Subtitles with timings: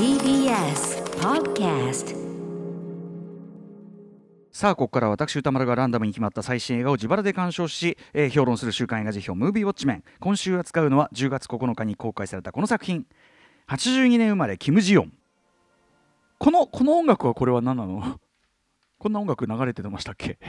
[0.00, 2.16] TBS Podcast
[4.50, 13.06] さあここから私歌丸がランダムに決まった最新映画を自腹で鑑賞し、えー評論する週刊映画辞表「ムービーウォッチメン」今週扱うのは10月9日に公開されたこの作品。
[13.68, 15.12] 82年生まれキム・ジヨン。
[16.40, 18.18] このこの音楽はこれは何なの？
[18.98, 20.40] こんな音楽流れてましたっけ？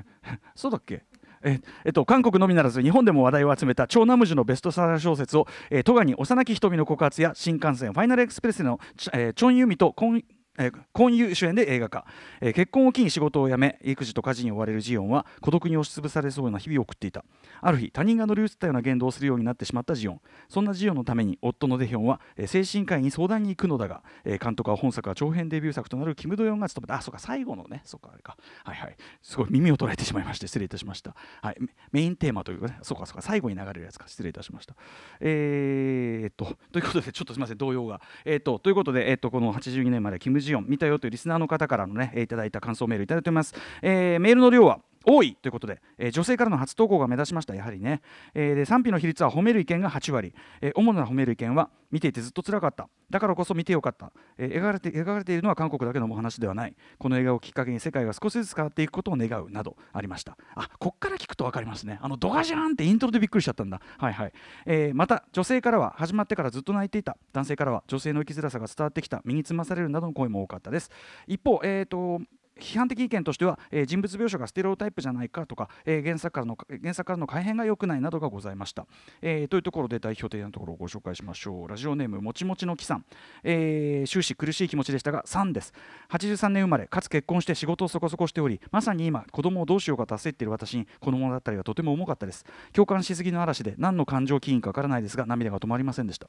[0.56, 1.04] そうだっけ？
[1.44, 8.78] ええっと、韓国のみならず日本でも話題を集めた超ナムジュのベストセラー小説を、えー、戸賀に幼き瞳の告発や新幹線ファイナルエクスプレスの、
[9.12, 10.22] えチョン・ユミとコン
[10.58, 12.04] えー、婚友主演で映画化、
[12.40, 17.24] えー結婚を機に仕事を辞め育児と家事に追われるジオンは孤独に押しつぶされそうな日々を送っていた。
[17.60, 20.20] ある日他人が乗り移ったような言動をするようになってしまったジオン。
[20.48, 26.96] そんなジオンのために夫のデヒョンは、えー精神科医に相談に行くのだが、えー監督は本作は長編デビュー作となるキム・ドヨンが務めた。
[26.96, 27.80] あそうか最後のね。
[27.84, 28.36] そうかあれか。
[28.64, 28.96] はいはい。
[29.22, 31.14] すごい耳を捉えてしまいまして失礼いたしました。
[31.40, 31.56] はい。
[31.92, 32.78] メインテーマというかね。
[32.82, 33.22] そうかそうか。
[33.22, 34.06] 最後に流れるやつか。
[34.06, 34.74] 失礼いたしました。
[35.20, 37.56] えー、っとということでちょっとすみません。
[37.58, 38.00] 動揺が。
[38.24, 47.54] えー、っとということでえーっとこの82年までキム・ジヨン見たよというリスナーの方からのねえいただいた感想メールいただいております、えーメールの量は多いということで、えー女性からの初投稿が目立ちました。
[47.54, 48.02] やはりね、
[48.34, 52.88] えーで賛否の比率は褒める意見が8割、えー主な褒める意見は見ていてずっと辛かった。
[53.10, 56.76] だからこそ見てよかった、えー描かれて描かれているのは韓国だけのお話ではない。
[56.98, 60.36] この映画をきっかけに世界が少しずつ変わっていくことを願うなどありました。
[60.54, 61.98] あこっから聞くと分かりますね。
[62.02, 63.80] あのドガジャーンってイントロでびっくりしちゃったんだ。
[63.98, 64.32] はいはい、
[64.66, 67.16] えまた女性からは始まってからずっと泣いていた。
[67.32, 69.22] 男性からは女性の生きづらさが伝わってきた。
[69.24, 70.90] 身につまされるなどの声も多かったです。
[71.26, 72.20] 一方えっ、と
[72.58, 78.86] 批判的意見としては、えー人物描写がステレオタイプじゃないかとか、えー原作からの原作からの改変が良くないなどがございました、
[79.20, 81.68] えーというところで代表的なところをご紹介しましょう。
[81.68, 83.04] ラジオネームもちもちのきさん、
[83.42, 85.72] えー終始苦しい気持ちでしたが3です。
[86.10, 92.44] 83年生まれかつ結婚して仕事をそこそこしておりまさに今子供をどうしようかと焦っている私にこの物語がとても重かったです。
[92.72, 96.28] 共感しすぎの嵐で何の感情起因かわからないですが涙が止まりませんでした。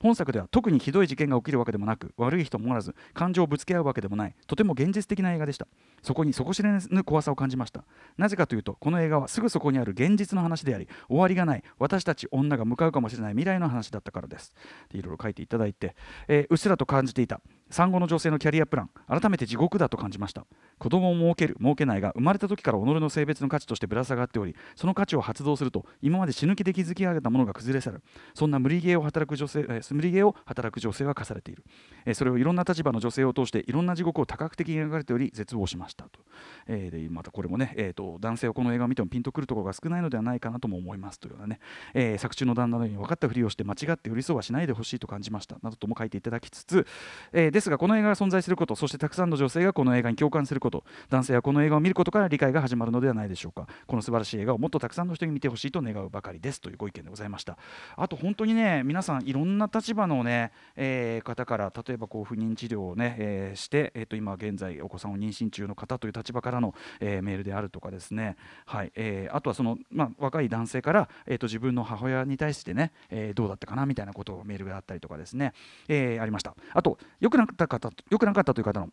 [0.00, 5.59] 本作では特にひどい事件が起きるわけでもなく悪い人もおらず感情をぶつけ合うわけでもないとても現実的な映画でした。
[6.02, 7.84] そこに底知れぬ怖さを感じました。
[8.16, 11.62] なぜかというとこの映画はすぐそこにある現実の話であり終わりがない。
[11.78, 14.54] 私たち女が向かうかもしれない未来の話だったからです。
[14.92, 15.94] いろいろ書いていただいて、
[16.28, 17.40] えーうっすらと感じていた。
[17.70, 20.44] 産後の女性のキャリアプラン改めて地獄だと感じました。
[20.78, 28.02] 子供を設ける設けないが生まれた時から己の性別の価値としてぶら下がっておりその価値を発動すると今まで死ぬ気で築き上げたものが崩れ去る。
[28.34, 31.64] そんな無理ゲーを働く女性、えー無理ゲーを働く女性は課されている、
[32.06, 36.20] えーそれをいろんな立場の女性を通していろんな地獄を多角的に描かれており絶望しましたと、
[36.66, 41.60] えーでまたこれもね、えーと男性はこの映画を見てもピンとくるところが少ないのではないかなとも思いますというようなね、
[41.94, 45.56] えー作中の旦那のように分かったふりをして間違って寄り添いはしないでほしいと感じました。
[45.62, 46.86] などとも書いていただきつつ、
[47.32, 53.66] えーですがこの映画が存在することそしてたくさんの女性がこの映画に共感すること男性はこの映画を見ることから理解が始まるのではないでしょうか。
[53.86, 57.58] この素晴らしい映画をもっとたくさんの人に見てほしいと願うばかりですというご意見でございました。
[57.96, 68.92] あと本当にね皆さんいろんな立場のね、えー方から例えばこう不妊治療をね、えーして、えー、と今現在お子さんを妊娠中の方という立場からの、えーメールであるとかですね、はい。
[68.94, 75.52] えーあとはその、まあ、若い男性から、えー、と自分の母親に対してね、えーどうだったかなみたいなことをメールがあったりとかですね、
[75.88, 76.54] えーありました。
[76.72, 78.88] あと良くなかった方良くなかったという方の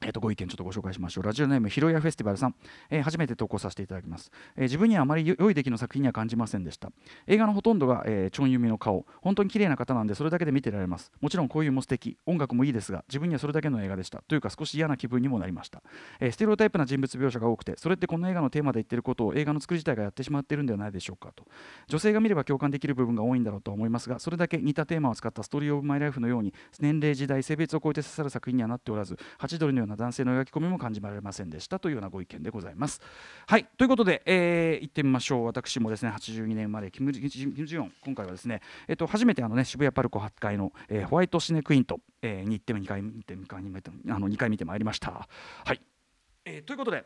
[0.00, 1.24] えー、とご意見ちょっとご紹介しましょう。
[1.24, 2.54] ラジオネームひろやフェスティバルさん、
[2.90, 6.90] えー初めて投稿させていただきます、えー自分にはあまり良い出来の作品には感じませんでした。
[7.26, 11.10] 映画のほとんどが、えー、チョンユミの顔、本当に綺麗な方なんでそれだけで見てられます。
[11.20, 14.22] もちろんこういうも素敵、音楽もいいですが、自分にはそれだけの映画でした。
[14.28, 15.82] というか少し嫌な気分にもなりました。
[16.20, 21.44] えーステレオタイプな人物描写が多くて、それってこの映画のテーマで言ってることを映画の作り自体がやってしまってるんではないでしょうかと。
[21.88, 33.00] 女性が見れば共感できる部分が多いんだろうと思いますが、それだけ似たテーマを使ったストーリー・オブ・マイ・ライフのように、年齢、時代、性別を超えて刺さる作品にはなっておらず、ハチドリのような男性の描き込みも感じられませんでしたというようなご意見でございます。
[33.46, 35.44] はい、ということで、えー行ってみましょう。
[35.44, 45.28] 私もですね、82年生まれ、キム・ジヨン、今回はですね、えっと、初めてあの、ね、渋谷パルコ8階の、えーホワイトシネクイント、えーに行って2回見て、2回見てあの2回見てまいりました。
[45.64, 45.80] はい、
[46.44, 47.04] えーということで、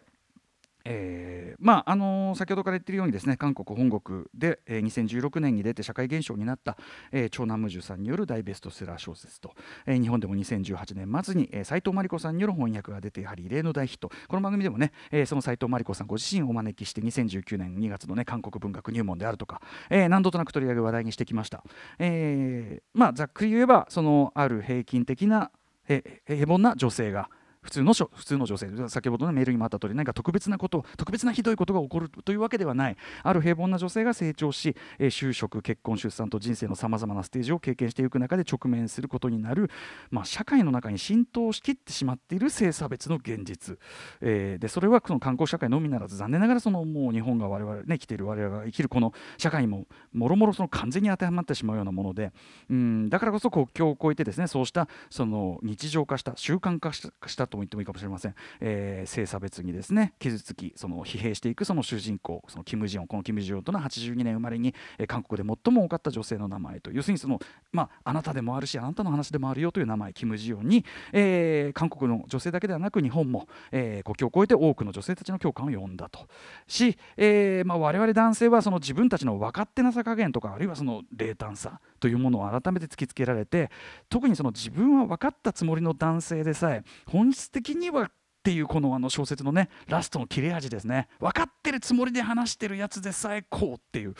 [0.84, 6.76] えーまああのー先ほどから言っているようにですね韓国本国で、えー2016年に出て社会現象になった、
[7.12, 9.52] えー、長南無樹さんによる大ベストセラー小説と、
[9.86, 14.10] えー日本でも2018年末に、えー、藤真理子さんによる翻訳が出てやはり異例の大ヒット。
[14.28, 21.62] この番組でもね、えーその斉藤真理子さんご自身をお招きして2019年2月のね韓国文学入門であるとか、えー何度となく取り上げ話題にしてきました、
[21.98, 25.50] えーまあざっくり言えばそのある平均的な
[25.88, 27.28] えー平凡な女性が
[27.62, 32.96] 普通の普通の女性先ほどのメールにもあった通り何か特別なこと特別なひどいことが起こるというわけではない。
[33.22, 39.70] ある平凡な女性が成長し、えー、就職結婚出産と人生のさまざまなステージを経験していく中で直面することになる、
[40.10, 43.78] まあ、社会の中に浸透しきってしまっている性差別の現実、
[44.20, 52.32] えー、でそれはその観光社会のみならず残念ながらそのもう日本が我々ね来ている我々が生きるこの社会ももろもろ完全に当てはまってしまうようなもので。
[52.70, 67.38] うんだからこそ国境を越えてですねそうしたその日常化した習慣化したとも言ってもいいかもしれません、えー、性差別にですね傷つきその疲弊していくその主人公そのキム・ジヨンこのキム・ジヨンとの82年生まれに、えー、韓国で最も多かった女性の名前と要するにその、
[67.70, 76.26] まあ、あなたでもあるしあなたの話でもあるよという名前キム・ジヨンに、えー、韓国の女性だけではなく日本も、えー、国境を越えて多くの女性たちの共感を呼んだと。
[76.66, 83.70] し、えーまあ、我々男性はその自分たちの分かってなさ加減とかあるいはその冷淡さというものを改めて突きつけられて
[84.08, 88.10] 特にその自分は分かったつもりの男性でさえ本質的にはっ
[88.42, 91.08] ていうこのあの小説のねラストの切れ味ですね。
[91.20, 94.14] 分かってるつもりで話してるやつでさえこうっていう。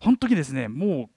[0.00, 1.15] 本当にですねもう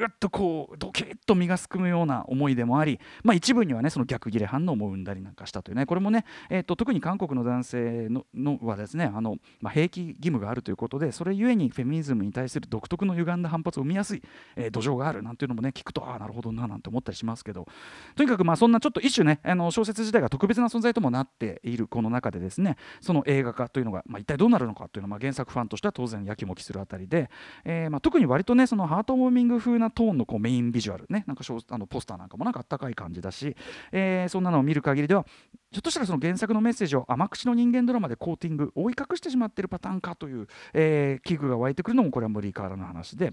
[0.00, 14.22] ぐっとこうドキッと身がすくむような思いでもあり、まあ、一部にはねその逆切れ反応も生んだりなんかしたというねこれもね、えーと、特に韓国の男性ののはですねあの、まあ、兵役義務があるということでそれゆえにフェミニズムに対する独特の歪んだ反発を生みやすい、
[14.56, 17.66] えー、土壌があるなんていうのもね聞くとああなるほどななんて思ったりしますけど
[18.16, 27.28] とにかくまあそんなちょっと一種ねあの小説自体が特別な存在ともなっているこの中でですねその映画化というのが、まあ、一体どうなるのかというのは、まあ、原作ファンとしては当然やきもきするあたりで、
[27.64, 33.56] えーまあ、特に割とねそのハートウォーミング風なトーンのこうメインビジュアルねなんかあのポスターなんかもなんかあったかい感じだし、
[33.92, 35.24] えー、そんなのを見る限りでは
[35.70, 43.32] ひょっとしたらその原作のメッセージを甘口の人間ドラマでコーティング覆い隠してしまってるパターンかという、えー、危惧が湧いてくるのもこれは無理からの話で。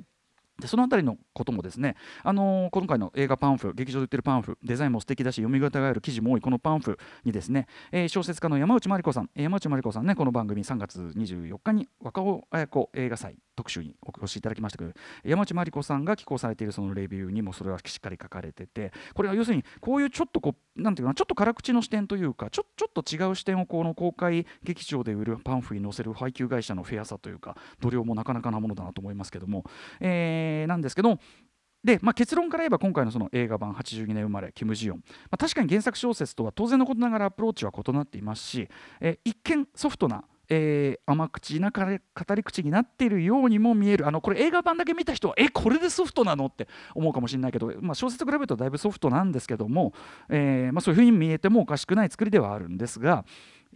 [0.60, 14.92] でそのあたりのこともですね、あのー、今回の映画パンフ劇場で売ってるパンフデザインも素敵だし読み応えがある記事も多いこのパンフにですね、えー、小説家の山内真理子さん山内真理子さんねこの番組3月24日に若尾綾子映画祭特集にお越しいただきましたけど
[15.24, 29.66] 山内真理子さんが寄稿されているそのレビューにもそれはしっかり書かれててこれは要するにこういうちょっとこうなんていうかなちょっと辛口の視点というかちょちょっと違う視点をこの公開劇場で売るパンフに載せる配給会社のフェアさというか度量もなかなかなものだなと思いますけども、
[30.00, 31.18] えー、なんですけど
[31.84, 38.68] で、まあ、結論から言えば今回のその映画版82年生まれキム・ジヨン、まあ、確かに原作小説とは当然のことながらアプローチは異なっていますし、
[39.00, 44.08] え、一見ソフトなえー、甘口な語り口になっているようにも見える。
[44.08, 49.94] あのこれ映画版だけ見た人はえこれでソフトなのって思うかもしれないけど、まあ、小説と比べるとだいぶソフトなんですけども、
[50.30, 53.26] えーまあ、そういうふうに見えてもおかしくない作りではあるんですが、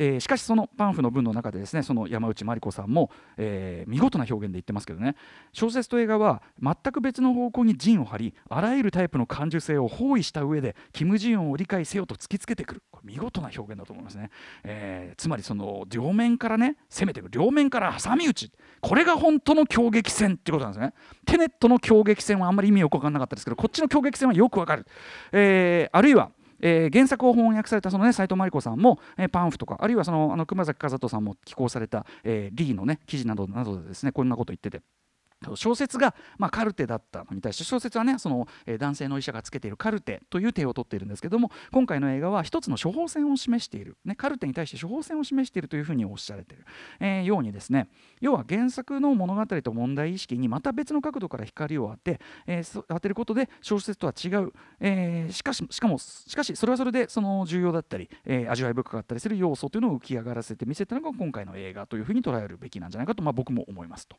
[0.04, 5.16] えー、しかしそのパンフの文の中でですねその山内真理子さんも、えー、見事な表現で言ってますけどね。
[5.54, 12.84] 小説と映画は全く別の方向に陣を張りあらゆるタイプの感受性を包囲した上でキム・ジヨンを理解せよと突きつけてくる。
[12.90, 14.32] これ見事な表現だと思いますね、
[14.64, 17.30] えー、つまりその両面からね攻めてくる。
[17.32, 18.52] 両面から挟み撃ち。
[18.82, 20.94] これが本当の狂撃戦ってことなんですね。
[21.28, 24.88] テネットの狂撃戦はあんまり意味よく分かんなかったですけどこっちの狂撃戦はよくわかる、
[25.32, 34.82] えー、あるいはえー、原作を翻訳されたそのね斉藤真理子さんも、えー、パンフとかあるいはそのあの熊崎和人さんも寄稿された、えー、リーのね記事などなどでですねこんなこと言ってて。
[35.56, 38.48] 小説が、まあ、カルテだったのに対して小説はねその、
[38.80, 46.66] 男性の医者がつけているカルテという手を取っているんですけども今回の映画は一つの処方箋を示している、ね、カルテに対して処方箋を示しているというふうにおっしゃられている、
[47.00, 47.88] えー、ようにですね
[48.20, 64.18] 要は原作の物語と問題意識にまた別の角度から光を当て、えー、当てることで小説とは違う、え、しかししかもしかしそれはそれでその重要だったり、え、味わい深かったりする要素というのを浮き上がらせて見せたのが今回の映画というふうに捉えるべきなんじゃないかと、まあ、僕も思いますと。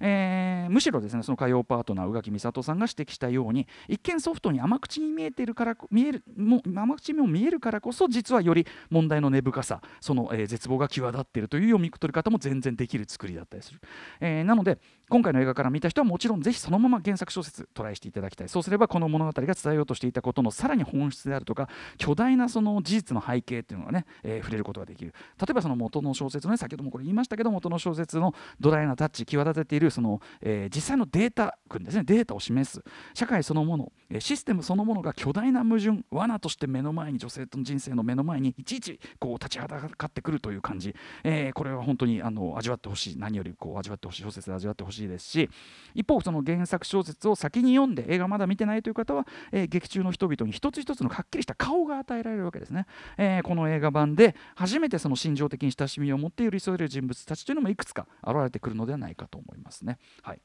[0.00, 13.80] えー、むしろですねその歌謡パートナー宇垣美里さんが指摘したように一見ソフトに甘口に見えてるから見えるも甘口も見えるからこそ実はより問題の根深さその、えー、絶望が際立っているという読み取り方も全然できる作りだったりする、
[14.20, 14.78] えー、なので
[15.10, 18.48] 今回の映画から見た人はもちろんぜひそのまま原作小説トライしていただきたい。
[18.48, 21.68] そうすればこの物語が伝えようとしていたことのさらに本質であるとか
[21.98, 25.14] 巨大なその事実の背景っていうのがね、えー、触れることができる。
[25.38, 32.04] 例えばその元の小説のね先ほどもこれ言いましたけど元の小説のドライなタッチ際立てているその、えー、実際のデータ群ですね。
[32.04, 32.82] データを示す
[33.12, 40.94] 社会そのものシステムそのものが巨大な矛盾罠として目の前に女性との人生の目の前にいちいちこう立ちはだかってくるという感じ、
[41.24, 43.18] えー、これは本当にあの味わってほしい。
[43.18, 44.93] 何よりこう味わってほしい小説で味わってほしい。
[45.02, 45.50] ですし
[45.94, 52.86] 一方その原作小説を先に読んで映画まだ見てないという方は、えー、劇中の人々に一つ一つのはっきりした顔が与えられるわけですね、
[53.18, 59.98] えー、この映画版で初めてその心情的に親しみを持って寄り添える人物たちというのもいくつか現れてくるのではないかと思いますね。
[60.22, 60.40] はい。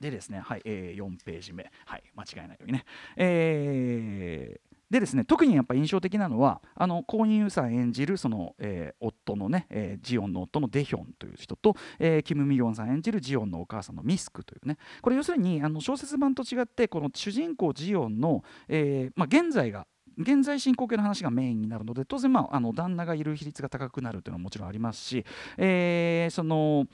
[0.00, 2.84] でですね、はい、えー、4ページ目、はい、間違いないようにね、
[3.16, 14.78] えーでですね特にやっぱ印象的なのはあのコーニン・ユさん演じるその、えー、夫のね、えー、ジオンの夫のデヒョンという人と、えー、キム・ミヨンさん演じるジオンのお母さんのミスクというね。
[15.00, 19.86] これ要するにあの小説版と違ってこの主人公ジオンの、えまあ、現在が
[20.18, 25.24] 現在進行形の話がメインになるので当然、まあ、あの旦那がいる比率が高くなるというのはもちろんありますし、
[25.56, 26.86] え、その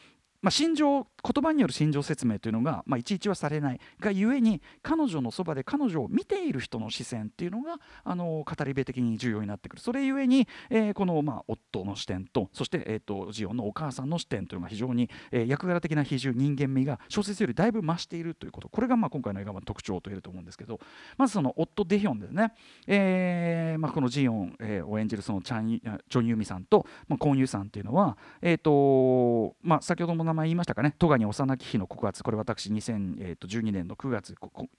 [0.42, 3.80] まあ、心情言葉による心情説明というのが、まあ、いちいちはされない。
[3.98, 9.82] がゆえに彼女のそばで彼女を見ている人の視線っていうのがあの語り部的に重要になってくる。
[9.82, 18.68] それゆえに、えー、この、まあ、夫の視点とそして、えーと、ジオンのお母さんの視点というのが非常に、えー、役柄的な比重人間味が小説よりだいぶ増しているということ。
[18.68, 20.80] これがまあ今回の映画の特徴と言えると思うんですけど。
[21.16, 22.52] まずその夫デヒョンですね、
[22.86, 30.94] えーまあ、このジオン、えー、を演じるそのチャンチョン・ユミさんと、まあ、コン・ユさんっていうのは、えーとまあ、先ほども名前言いましたかね。
[30.98, 34.34] 戸に幼き日の告発これ私2012年の9月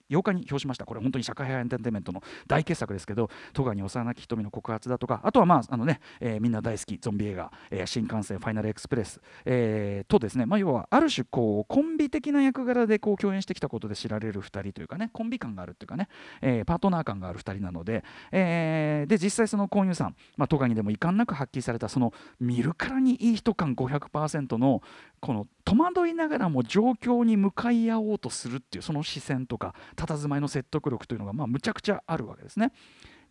[0.10, 0.86] 8日に表しました。
[0.86, 16.08] これ本当に社会派エンターテインメントの大傑作ですけど戸に幼き瞳の告発だとかあとはまああのね、えー、みんな大好きゾンビ映画、えー、新幹線ファイナルエクスプレス、えー、とですね、まあ、要はある種こうコンビ的な役柄でこう共演してきたことで知られる2人というかねコンビ感があるというかね、
[16.42, 24.82] えー、パートナー感がある2人なので、えー、で実際その購入さん、まあ、戸にでも遺憾なく発揮されたその見るからにいい人感500%の
[25.20, 32.72] この戸惑いながらも状況に向かい合おうとするっていうその視線とか佇まいの説得力というのがまあむちゃくちゃあるわけですね。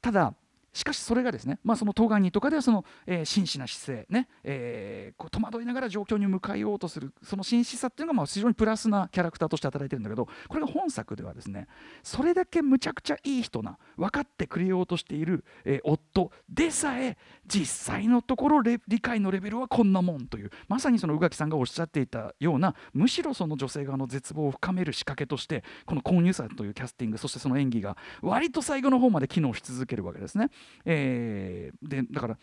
[0.00, 0.34] ただ
[0.76, 11.66] しかしそれがですね、まあ、その東岸にとかではその、えー、真摯な姿勢ね、えー、こう戸惑いながら状況に向かいようとするその真摯さっていうのがまあ非常にプラスなキャラクターとして働いてるんだけどこれが本作ではですね
[12.02, 17.16] それだけむちゃくちゃいい人な分かってくれようとしている、えー、夫でさえ
[17.46, 30.50] 実際のところ理解のレベルはこんなもんというまさにその宇垣さんがおっしゃっていたようなむしろその女性側の絶望を深める仕掛けとしてこの購入者というキャスティングそしてその演技が割と最後の方まで機能し続けるわけですね。
[30.84, 32.38] えーえ、でだから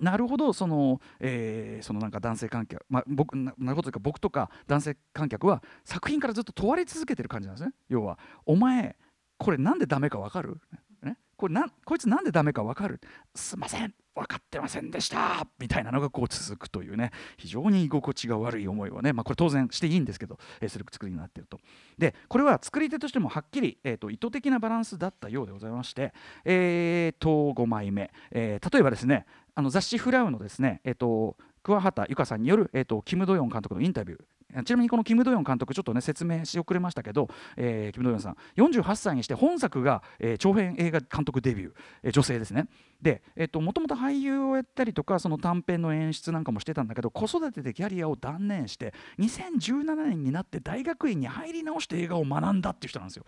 [0.00, 7.74] なるほどその、えー、そのなんか男性観客、まあ、僕なるほどというか僕とか男性観客は作品からずっと問われ続けてる感じなんですね。
[7.88, 8.96] 要はお前
[9.36, 10.60] これなんでダメか分かる、
[11.02, 13.00] ね、これなこいつなんでダメか分かる？
[13.34, 13.94] すいません。
[14.14, 15.46] 分かってませんでした。
[15.58, 17.10] みたいなのがこう続くというね。
[17.36, 21.60] 非常に居心地が悪い思いをね、まあ、これ当然していいんですけど、えー、する作りになっていると。
[21.98, 26.12] でこれは作り手としてもはっきり、えーと、意図的なバランスだったようでございまして、
[26.44, 34.20] えー、と5枚目、えー、例えばですねあの雑誌「フラウのですね、えーと桑畑由香さんによる、えーと、キム・ドヨン監督のインタビュー。
[34.64, 41.72] ちなみにこのキム・ドヨン監督ちょっとね説明し遅れましたけど、えー、キム・ドヨンさん48歳にして本作が、えー、長編映画監督デビュー、
[42.04, 42.66] えー、女性ですね。
[43.00, 43.22] で
[43.54, 53.24] もともと俳優をやったりとかその短編の演出なんかもしてたんだけど子育てでキャリアを断念して2017年になって大学院に入り直して映画を学んだっていう人なんですよ。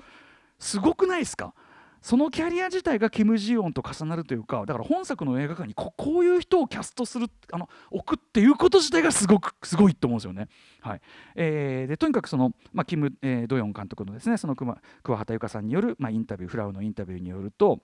[0.58, 1.54] すごくないですか？
[2.02, 10.48] そのキャリア自体がキム・ジヨンと重なるというかだから本作の映画館にここういう人をキャストするあの置くっていうこと自体がすごくすごいと思うんですよね。
[10.80, 11.00] はい
[11.36, 17.80] えー、でとにかくその、まあ、キム・えー、ドヨン監督のですねその桑畑由香さんによる、まあ、インタビューフラウのインタビューによると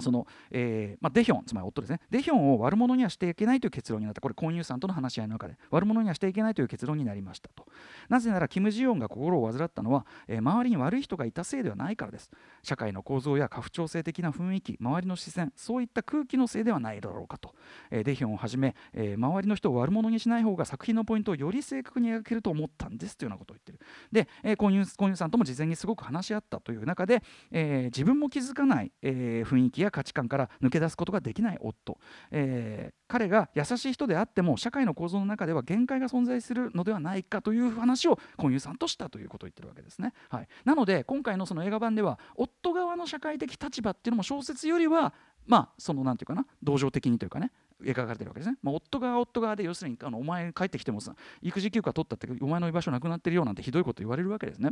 [0.00, 2.00] そのえーまあ、デヒョンつまり夫ですね。
[2.10, 4.20] デヒョンを悪者にはしていけないという結論になった。
[4.20, 7.66] これコンユーさんとの話し合いの中で悪者にはしていけないという結論になりましたと。
[8.08, 12.30] なぜならキム・ジヨンが心を患ったのは、えー、周りに悪い人がいたせいではないからです。
[12.62, 17.54] 社会の構造や家父長制的な雰囲気周りの視線そういった空気のせいではないだろうかと、
[17.90, 23.78] えー、デヒョンをはじめ、えー、周りの人を悪者にしない方が作品のポイントをより正確に描けると思ったんですというようなことを言ってる。
[24.10, 31.98] で、えー、コンユーコンユーさんとも事前にすごく話し合ったという中で、えー、自分も気づかない、えー、雰囲気や価値観から抜け出すことができない夫、
[32.30, 45.14] えー、彼が優しい人であっても社会の構造の中では限界が存在するのではないかという話を婚友さんとしたということを言ってるわけですね、はい、なので今回のその映画版では夫側の社会的立場っていうのも小説よりは
[45.46, 54.70] まあその何て言うかな同情的にというかね描かれてるわけですね、まあ、夫側夫側で要するにあのお前帰ってきてもさ育児休暇取ったってお前の居場所なくなってるよなんてひどいこと言われるわけですね。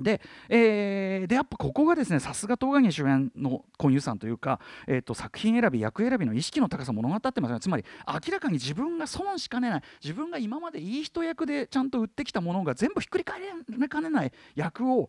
[0.00, 7.60] で,、えー、でやっぱここがですねさすが東金主演の婚友さんというか、えーと、作品選び役選びの意識の高さ物語ってますね。
[7.60, 15.08] つまり明らかに自分が損しかねない自分が今までいい人役でちゃんと売ってきたものが全部ひっくり返りかねない役を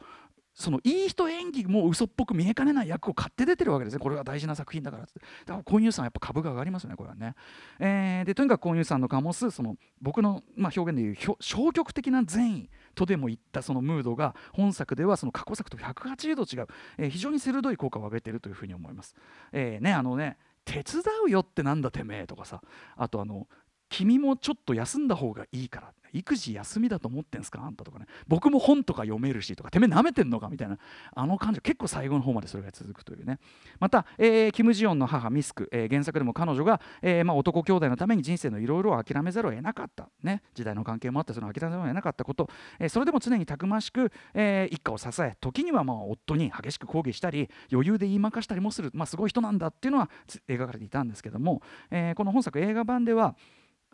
[0.57, 3.99] そのいい人演技も嘘っぽく見えかねない役を買って出てるわけですね。
[3.99, 5.19] これが大事な作品だからって。
[5.45, 7.35] だからコンユーさんやっぱ株が上がりますよねこれはね、
[7.79, 12.69] えー、でとにかくコンユーさんの醸すその僕の、まあ、表現でいう消極的な善意。
[12.97, 19.15] とでも言ったそのムードが本作ではその過去作と180度違う、えー、非常に鋭い効果を上げているというふうに思います、
[19.53, 22.61] えー、ねあのね手伝うよってなんだてめえとかさ。
[22.97, 23.47] あとあの
[23.89, 27.61] 君もちょっと休んだ方がいいから育児休みだと思ってんすか？
[27.63, 28.05] あんたとかね。
[28.27, 30.49] 僕も本とか読めるしとかてめえ舐めてんのか？
[30.49, 30.77] みたいな。
[31.13, 33.39] あの感じ結構最後の方までそれが続くというね。
[33.79, 42.49] また、えー、キム・ジヨンの母ミスク、えー、原作でも彼女が、えーまあ、男兄弟のために人生のいろいろを諦めざるを得なかった、ね、時代の関係もあってその諦めざるを得なかったこと、
[42.79, 50.09] えー、それでも常にたくましく、えー、一家を支え時にはまあ夫に激しく抗議したり余裕で言いまかしたりもする、まあ、すごい人なんだっていうのは
[50.47, 51.61] 描かれていたんですけども、
[51.91, 53.35] えー、この本作映画版では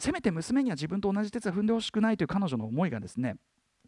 [0.03, 3.37] せめて娘には自分と同じ鉄を踏んでほしくないという彼女の思いがですね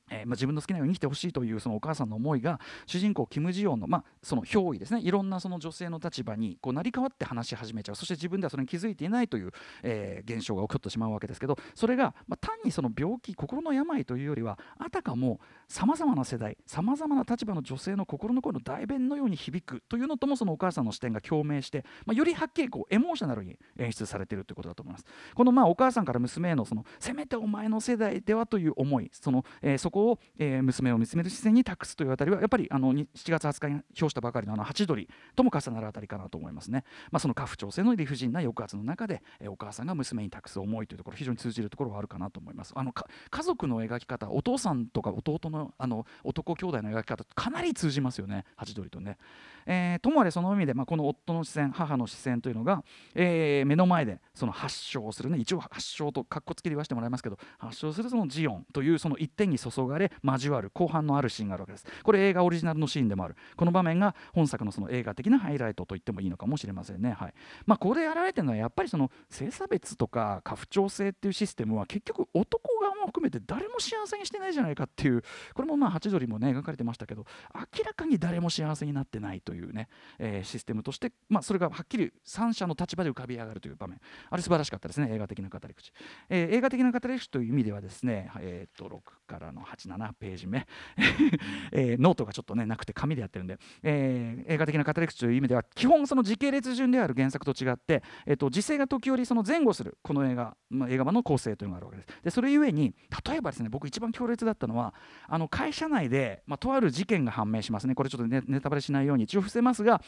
[0.10, 9.52] えーまあ、自分の好きなように生きてほしいというそのお母さんの思いが主人公キム・ジヨンの,、まあその憑依ですねいろんなその女性の立場にこう成り代わって話し始めちゃうそして自分ではそれに気づいていないという、
[9.84, 25.06] えー、現象が起こってしまうわけですけどそれが、まあ、単にその病気心の病というよりはあたかもさまざまな世代さまざまな立場の女性の心の声の代弁のように響くというのともそのお母さんの視点が共鳴して、まあ、よりはっきりこうエモーショナルに演出されているということだと思います。
[25.34, 36.84] このまあお母さんから娘へのそのせめてお前の世代ではという思いその、えー、そこを、えー、娘を見つめる視線に託すというあたりはやっぱりあの7月20日に表したばかりのあのハチドリとも重なるあたりかなと思いますね。
[37.12, 42.74] まあ、その家父長制の理不尽な抑圧の中で、えー、お母さんが娘に託す思いというところ非常に通じるところはあるかなと思います。
[42.76, 49.18] あの家族の描き方お父さんとか弟のあの男兄弟の描き方かなり通じますよねハチドリとね。
[49.66, 52.84] えー、ともあれその意味で、まあ、この夫の視線母の視線というのが、
[53.16, 61.86] えー、目の前でその発症するね一応発症とかっこつけで言わせてもらいますけど発症するそのジオンというその一点に注ぐがれ交わる後半のあるシーンがあるわけです。
[62.04, 63.36] これ映画オリジナルのシーンでもある。
[63.56, 67.12] この場面が本作のその映画的なハイライトと言ってもいいのかもしれませんね。
[67.12, 67.34] はい。
[67.66, 75.24] まあこでやられてるのはやっぱりその性差別とか家父長制っていうシステムは結局男側も含めて誰も幸せにしてないじゃないかっていう
[75.54, 79.88] これもまあハチドリもね描かれてましたけど明らかに誰も幸せになってないというね、
[80.20, 84.00] えー、システムとして、まあ、それがはっきり三者の立場で浮かび上がるという場面。
[84.30, 85.92] あれ素晴らしかったですね映画的な語り口、
[86.30, 90.68] えー、映画的な語り口という意味ではですね、えー、と6からの87ページ目、
[91.72, 102.24] えー、ノートがちょっとねなくて紙でやってるんで、えー、映画的な語り口という意味では基本その時系列順である原作と違って、えー、と時勢が時折その前後するこの映画、まあ、映画版の構成というのがあるわけです。
[102.24, 102.94] でそれゆえに
[103.26, 104.94] 例えばですね僕一番強烈だったのは
[105.28, 107.96] あの会社内で、まあ、とある事件が判明しますね。
[107.96, 110.02] これちょっとネネタバレしないように一応伏せますが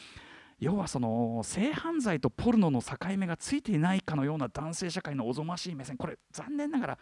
[0.60, 5.96] 要はその性犯罪とポルノの境目がついていないかのような男性社会のおぞましい目線。
[5.96, 6.98] これ残念ながら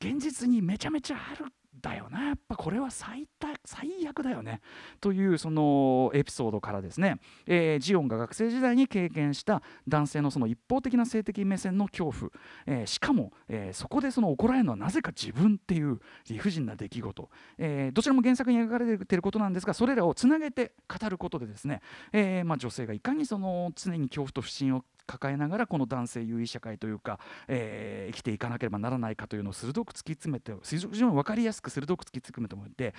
[0.00, 1.46] 現実にめちゃめちゃある
[1.80, 2.26] だよな。
[2.26, 3.26] やっぱこれは最
[3.66, 4.60] 最悪だよね。
[5.00, 12.30] というそのエピソードからですね、えー、ジオンが学生時代に経験した男性のその一方的な性的目線の恐怖、
[12.66, 21.80] えー、しかも、えー、そこでその怒られるのはなぜか自分っていう理不尽な出来事、えどちらも原作に描かれていることなんですがそれらをつなげて語ることでですね、
[22.12, 32.94] えまあ、女性がいかにその常に恐怖と不信を抱えながらこの男性優位社会というか、えー、生きていかなければならないかというのを鋭く突き詰めて非常に分かりやすく鋭く突き詰めてもらって、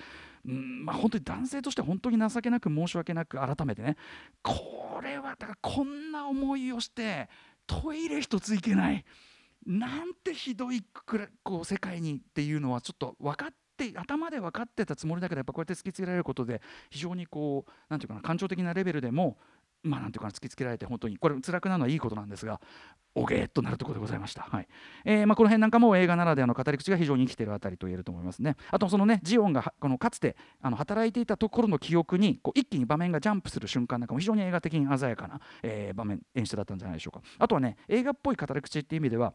[0.46, 3.96] うんまあ、本当に男性として本当に情けなく申し訳なく改めてね
[4.42, 7.28] これはだからこんな思いをして
[7.66, 9.04] トイレ一つ行けない
[9.66, 19.36] なんてひどいくらこう世界にっていうのはちょっと分かって頭で分かってたつもりだけどやっぱこうやって突きつけられることで非常にこう何て言うかな感情的なレベルでも
[19.88, 22.60] まあ、なんていうか突きつけられて本当にこれ辛くなるのはいいことなんですが
[23.14, 24.68] おげーっとなるところでございました、はい。
[25.04, 28.56] えーまあ、この辺なんかも映画ならではの語り口が非常に生きているあたりと言えると思いますね。
[28.70, 37.24] あとそのねジオンがこのかつてあの働いていたところの記憶にこう一気に場面がジャンプする瞬間なんかも非常に映画的に鮮やかな、えー、場面演出だったんじゃないでしょうか。
[37.38, 39.34] あとはね映画っぽい語り口っていう意味では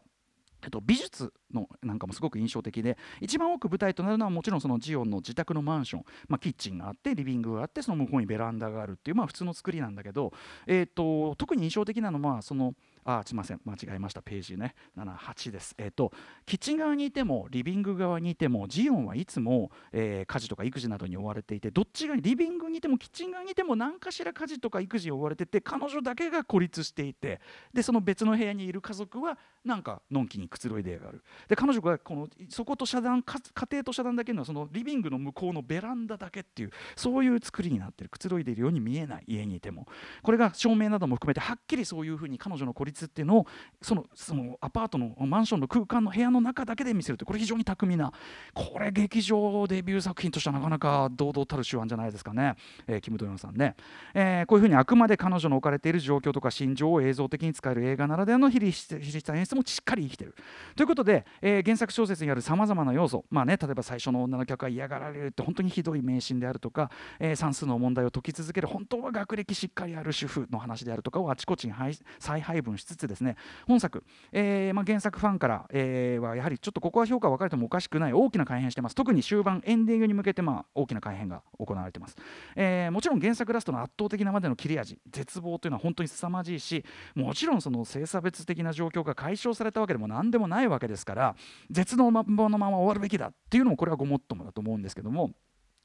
[0.64, 10.32] えっと、美術のなんかもすごく印象的で一番多く舞台となるのはもちろんそのジオンの自宅のマンション、まあ、キッチンがあってリビングがあってその向こうにベランダがあるっていう、まあ、普通の作りなんだけど、
[10.66, 12.74] え、っと特に印象的なのはその
[13.04, 13.60] あすみません。
[13.64, 14.22] 間違えました。
[14.22, 14.74] ページね。
[14.96, 15.74] 78です。
[15.78, 16.12] えっ、ー、と
[16.46, 27.40] キッチン側にいてもリビング側にいてもジオンはいつも、えー、家事とか育児などに追われていてどっちがリビングにいてもキッチン側にいても何かしら家事とか育児に追われてて彼女だけが孤立していて
[27.72, 31.22] でその別の部屋にいる家族はなんかのんきにくつろいでやがる。
[31.48, 33.40] で彼女がこのそこと遮断家
[33.70, 38.10] 庭と遮断だけのそのリビングの向こうのベランダだけっていうそういう作りになってる。
[38.10, 39.86] くつろいでいるように見えない家にいても。
[40.22, 43.46] これが照明なども含めてはっきりそういうふうに彼女の孤立っていうのを
[43.82, 48.12] そのそのアパートのマンションの空間の部屋の中だけで見せるとこれ非常に巧みな
[48.54, 53.76] これ劇場デビュー作品としてはなかなか堂々たる手腕じゃないですかね、えー、キム・ドヨンさんね、
[54.14, 60.34] えー、こういうふうにあくまで彼女の置かれている状況とか心情を映像的に使える映画ならではの比率した演出もしっかり生きてる。
[60.76, 71.72] ということで、えー、原作小説にあるさまざまな要素まあね例えば最初の女の客が嫌がられるって本当にひどい迷信であるとか、えー、算数の問題を解き続ける本当は学歴しっかりある主婦の話であるとかをあちこちに
[72.18, 82.16] 再配分ししつつですね本作、えーまあ、原作ファンから、え、はやはりちょっとここは評価分かれてもおかしくない大きな改変してます特に終盤エンディングに向けて、まあ、大きな改変が行われてます、
[82.56, 91.36] えー、もちろん原作ラストの圧倒的なまでの切れ味絶望というのは本当に凄まじいしもちろんその性差別的な状況が解消されたわけでも何でもないわけですから
[91.70, 95.32] 絶のままのまま終わるべきだっていうのもこれはごもっともだと思うんですけども。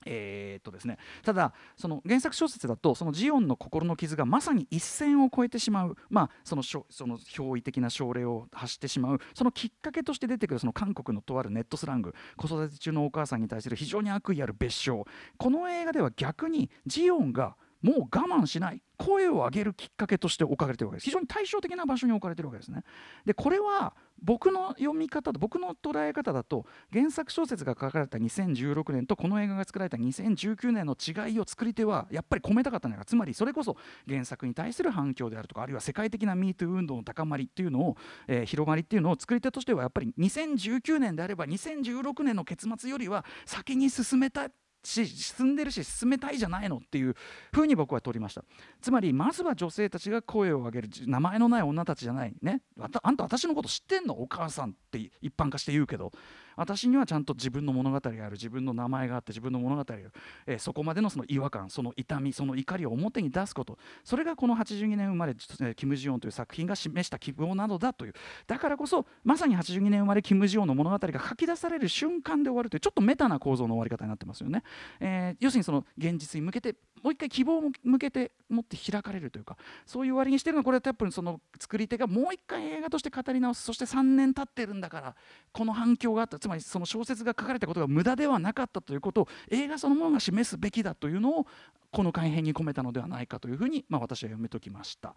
[0.05, 15.05] えー、っとですね、ただその原作小説だとそのジオンの心の傷がまさに一線を越えてしまう、まあ、そのその憑依的な症例を発してしまうそのきっかけとして出てくるその韓国のとあるネットスラング子育て中のお母さんに対する非常に悪意ある別称。
[15.37, 18.81] この映画では逆にジオンがもう我慢しない。
[18.97, 21.05] 声を上げるきっかけとして置かれているわけです。
[21.05, 22.83] 非常に対照的な場所に置かれているわけですね。
[23.25, 44.49] でこれは僕の読み方と僕の捉え方だと原作小説が書かれた2016年とこの映画が作られた2019年の違いを作り手はやっぱり込めたかったのがつまりそれこそ原作に対する反響であるとかあるいは世界的な MeToo 運動の高まりっていうのを、えー、広まりっていうのを作り手としてはやっぱり2019年であれば2016年の結末よりは先に進めた
[44.83, 47.15] し進んでるし進めたいじゃないのっていう
[47.53, 48.43] ふうに僕は取りました。
[48.81, 50.89] つまりまずは女性たちが声を上げる。
[51.05, 52.33] 名前のない女たちじゃない。
[52.41, 52.61] ね。
[52.79, 54.21] あんた私のこと知ってんの？
[54.21, 56.11] お母さんって一般化して言うけど。
[56.59, 58.33] 私にはちゃんと自分の物語がある。
[58.33, 60.11] 自分の名前があって自分の物語がある、
[60.45, 63.77] えー、そこまでのその違和感その痛みその怒りを表に出すこと。
[64.03, 65.35] それがこの82年生まれ、
[65.75, 68.13] キム・ジヨンという作品が示した希望なのだという。
[68.45, 74.63] だからこそまさに82年生まれキム・ジヨンの物語が書き出される瞬間で終わるというちょっとメタな構造の終わり方になってますよね、
[74.99, 85.15] えー、要するにその現実に向けてもう一回希望を向けて持って開かれるというかそういう終わりにしてるのはこれはやっぱりその作り手がもう一回映画として語り直すそして3年経ってるんだから
[85.51, 91.47] この反響があったつまりその小説が書かれたことが無駄ではなかったということを映画そのものが示すべきだというのを
[91.91, 95.15] この改編に込めたのではないかというふうに、まあ、私は読めときました。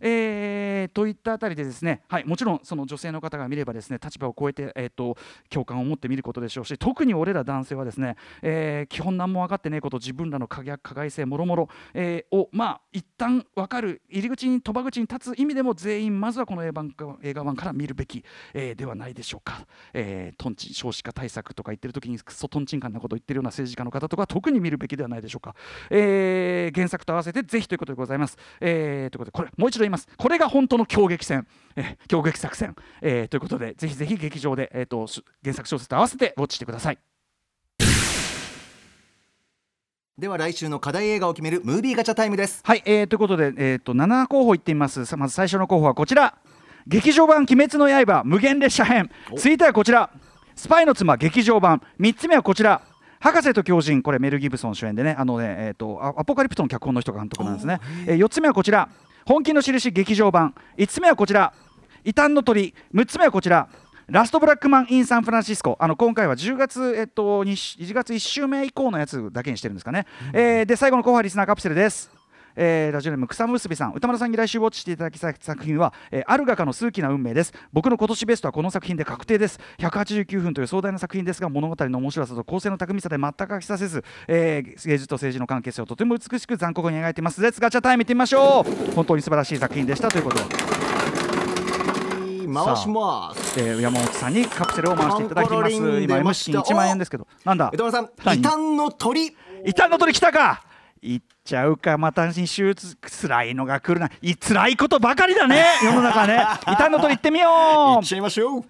[0.00, 5.16] えー、といったあたりでですね、はい、もちろんその女性の方が見ればですね立場を超えて、えーと、
[5.50, 11.68] 共感を持って見ることでしょうし特に俺ら男性はですね、えー、基本何も分かってねえこと自分らの可逆加害性もろもろ
[12.30, 16.72] をまあ一旦分かる入り口に鳥羽口に立つ意味でも全員まずはこの映
[17.34, 25.54] 画版から見るべき、えー、ではないでしょうか、えー、トンチ少子化対策とか言ってる時にクソトンチンカンなことを言ってるような政治家の方とか特に見るべきではないでしょうか。
[25.90, 28.36] え、原作と合わせてぜひということでございます。
[28.60, 35.06] えー、ということでこれもう一度言いますこれが本当の強撃戦、えー、強撃作戦、えー、ということでぜひぜひ劇場で、えーと、
[35.42, 37.13] 原作小説と合わせてウォッチしてください。
[40.16, 42.60] では来週の課題映画を決めるムービーガチャタイムです。
[42.62, 45.16] はい、えー、ということで、えーと、7候補いってみます。
[45.16, 46.38] まず最初の候補はこちら。
[46.86, 50.10] 劇場版「鬼滅の刃無限列車編」続いてはこちら
[50.54, 52.82] 「スパイの妻劇場版」3つ目はこちら。
[53.18, 54.02] 博士と狂人。
[54.02, 55.16] これメル・ギブソン主演でね。
[55.18, 58.88] あのね、えーと、アポカリプトの脚本の人が監督なんですね、えー、4つ目はこちら。
[59.26, 60.54] 本気のしるし劇場版。
[60.78, 61.52] 5つ目はこちら。
[62.04, 62.72] 異端の鳥。
[62.94, 63.68] 6つ目はこちら
[64.08, 65.78] ラストブラックマン・イン・サンフランシスコ。
[65.80, 72.10] あの今回は10月、えっと、1月1週目以降のやつだけにしてるんですかね、うん、えー、で最後の後半リスナーカプセルです。
[72.56, 73.92] えー、ラジオネーム草むすびさん。
[73.94, 77.52] 宇多丸さんに来週ウォッチしていただきたい作品は、えー、ある画家の数奇な運命です。
[77.72, 79.58] 僕の今年ベストはこの作品で確定です。
[79.78, 87.40] 189分という壮大な作品ですが物語の面白さと構成の巧みさで全く飽きさせず、えー、芸術と政治の関係性をとても美しく残酷に描いています。
[87.40, 88.92] Let's ガチャタイムいってみましょう。
[88.94, 90.63] 本当に素晴らしい作品でしたということで
[92.54, 95.72] 回します、えー、山本さんにカプセルを回していただきます。
[95.72, 97.26] 今 M 資金1万円ですけど。
[97.44, 97.70] なんだ？
[97.72, 99.36] 歌丸さん異端の鳥。
[99.66, 100.62] 異端の鳥来たか？
[101.02, 101.98] いっちゃうか。
[101.98, 102.96] また2週つ
[103.28, 104.10] らいのが来るな。
[104.22, 105.64] い辛いことばかりだね。
[105.82, 106.44] 世の中ね。
[106.66, 107.50] 異端の鳥行ってみよ
[107.98, 108.02] う。
[108.02, 108.64] いっちゃいましょう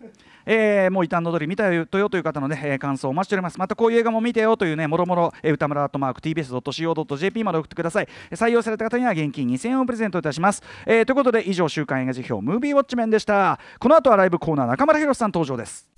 [0.46, 3.59] えー、もう異端の鳥見たよという方のね、えー、感想をお待ちしております。
[3.59, 8.09] またこういう映画も見てよというねもろもろ、えー、歌村アートマーク TBS.CO.JP まで送ってください。
[8.33, 13.59] 採用された方には現金2000円をプレゼントいたします、えー、ということで以上週刊映画辞表ムービーウォッチメンでした。
[13.78, 15.88] この後はライブコーナー中村宏さん登場です。